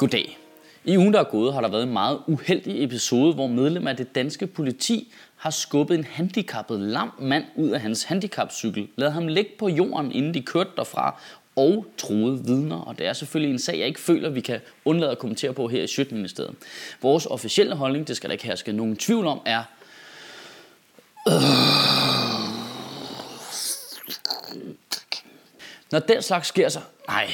[0.00, 0.38] Goddag.
[0.84, 3.96] I ugen, der er gået, har der været en meget uheldig episode, hvor medlemmer af
[3.96, 9.28] det danske politi har skubbet en handicappet lam mand ud af hans handicapcykel, lavet ham
[9.28, 11.20] ligge på jorden, inden de kørte derfra,
[11.56, 12.76] og troede vidner.
[12.76, 15.68] Og det er selvfølgelig en sag, jeg ikke føler, vi kan undlade at kommentere på
[15.68, 16.54] her i Sjøtministeriet.
[17.02, 19.62] Vores officielle holdning, det skal der ikke herske nogen tvivl om, er...
[25.90, 26.80] Når den slags sker så...
[27.08, 27.30] Nej.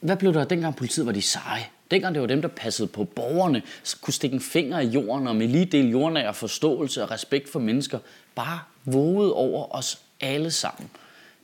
[0.00, 1.66] Hvad blev der dengang politiet var de seje?
[1.90, 3.62] Dengang det var dem, der passede på borgerne,
[4.00, 7.60] kunne stikke en finger i jorden og med lige del jordnær forståelse og respekt for
[7.60, 7.98] mennesker,
[8.34, 10.90] bare vågede over os alle sammen.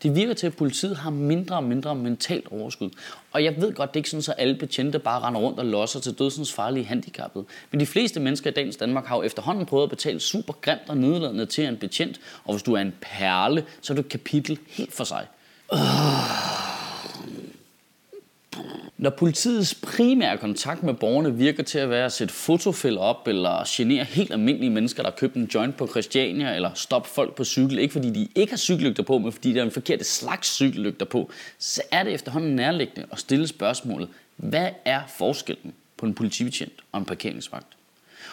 [0.03, 2.91] Det virker til, at politiet har mindre og mindre mentalt overskud.
[3.33, 5.67] Og jeg ved godt, det er ikke sådan, at alle betjente bare render rundt og
[5.67, 7.45] losser til dødsens farlige handicappede.
[7.71, 10.89] Men de fleste mennesker i dagens Danmark har jo efterhånden prøvet at betale super grimt
[10.89, 12.21] og nedladende til en betjent.
[12.45, 15.27] Og hvis du er en perle, så er du et kapitel helt for sig.
[15.75, 16.40] Øh.
[19.01, 23.65] Når politiets primære kontakt med borgerne virker til at være at sætte fotofælder op, eller
[23.67, 27.45] genere helt almindelige mennesker, der har købt en joint på Christiania, eller stoppe folk på
[27.45, 30.49] cykel, ikke fordi de ikke har cykellygter på, men fordi der er en forkert slags
[30.49, 36.15] cykellygter på, så er det efterhånden nærliggende at stille spørgsmålet, hvad er forskellen på en
[36.15, 37.80] politibetjent og en parkeringsvagt?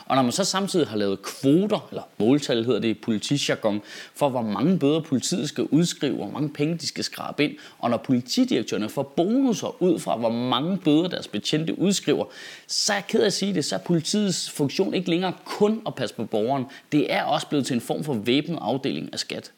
[0.05, 3.81] Og når man så samtidig har lavet kvoter, eller måltal hedder det i politijargon,
[4.15, 7.89] for hvor mange bøder politiet skal udskrive, hvor mange penge de skal skrabe ind, og
[7.89, 12.25] når politidirektørerne får bonusser ud fra, hvor mange bøder deres betjente udskriver,
[12.67, 15.81] så er jeg ked af at sige det, så er politiets funktion ikke længere kun
[15.87, 16.65] at passe på borgeren.
[16.91, 19.51] Det er også blevet til en form for væbnet afdeling af skat.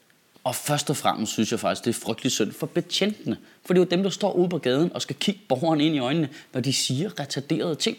[0.44, 3.38] Og først og fremmest synes jeg faktisk, det er frygtelig synd for betjentene.
[3.66, 5.96] For det er jo dem, der står ude på gaden og skal kigge borgeren ind
[5.96, 7.98] i øjnene, når de siger retarderede ting.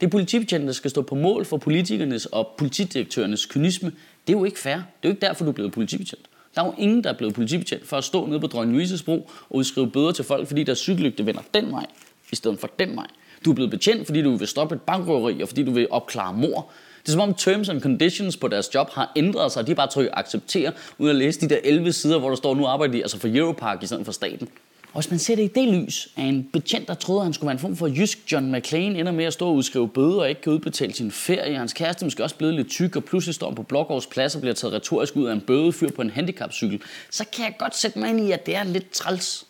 [0.00, 3.92] Det er politibetjenten, der skal stå på mål for politikernes og politidirektørernes kynisme.
[4.26, 4.74] Det er jo ikke fair.
[4.74, 6.28] Det er jo ikke derfor, du er blevet politibetjent.
[6.54, 9.02] Der er jo ingen, der er blevet politibetjent for at stå nede på Dronning Louises
[9.02, 11.86] bro og udskrive bøder til folk, fordi der cykellygte vender den vej,
[12.32, 13.06] i stedet for den vej.
[13.44, 16.32] Du er blevet betjent, fordi du vil stoppe et bankrøveri, og fordi du vil opklare
[16.32, 16.70] mor.
[17.02, 19.74] Det er som om terms and conditions på deres job har ændret sig, og de
[19.74, 22.92] bare trykket acceptere, uden at læse de der 11 sider, hvor der står, nu arbejder
[22.92, 24.48] de altså for Europark i stedet for staten.
[24.92, 27.32] Og hvis man ser det i det lys, at en betjent, der troede, at han
[27.32, 30.20] skulle være en form for jysk John McClane, ender med at stå og udskrive bøder
[30.20, 31.58] og ikke kan udbetale sin ferie.
[31.58, 34.40] Hans kæreste måske også blevet lidt tyk, og pludselig står han på Blågårds plads og
[34.40, 36.82] bliver taget retorisk ud af en bødefyr på en handicapcykel.
[37.10, 39.46] Så kan jeg godt sætte mig ind i, at det er lidt træls.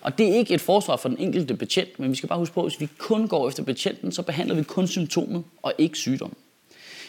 [0.00, 2.54] Og det er ikke et forsvar for den enkelte betjent, men vi skal bare huske
[2.54, 5.98] på, at hvis vi kun går efter betjenten, så behandler vi kun symptomet og ikke
[5.98, 6.36] sygdommen.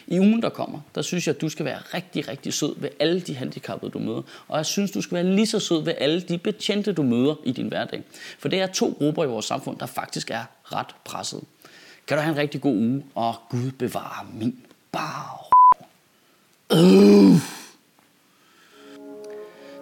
[0.07, 2.89] I ugen, der kommer, der synes jeg, at du skal være rigtig, rigtig sød ved
[2.99, 4.21] alle de handicappede, du møder.
[4.47, 7.35] Og jeg synes, du skal være lige så sød ved alle de betjente, du møder
[7.43, 8.03] i din hverdag.
[8.39, 11.41] For det er to grupper i vores samfund, der faktisk er ret presset.
[12.07, 15.49] Kan du have en rigtig god uge, og Gud bevare min bar.
[16.73, 17.35] Øh.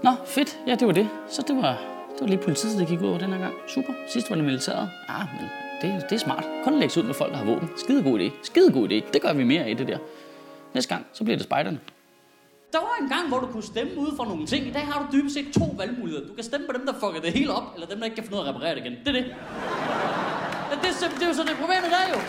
[0.04, 0.60] Nå, fedt.
[0.68, 1.10] Ja, det var det.
[1.30, 1.72] Så det var,
[2.14, 3.54] det var lige politiet, der gik ud over den her gang.
[3.68, 3.94] Super.
[4.14, 4.90] Sidst var det militæret.
[5.10, 5.50] Ja, men
[5.82, 6.46] det, det er smart.
[6.64, 7.70] Kun lægge ud med folk, der har våben.
[7.78, 8.32] Skide god idé.
[8.44, 9.12] Skide god idé.
[9.14, 9.98] Det gør vi mere af det der.
[10.74, 11.80] Næste gang, så bliver det spejderne.
[12.72, 14.68] Der var en gang, hvor du kunne stemme ud for nogle ting.
[14.68, 16.28] I dag har du dybest set to valgmuligheder.
[16.28, 18.24] Du kan stemme på dem, der fucker det hele op, eller dem, der ikke kan
[18.24, 18.96] finde ud af at reparere det igen.
[19.06, 19.26] Det er det.
[20.72, 22.20] Ja, det, er, det er jo så det problemet der jo.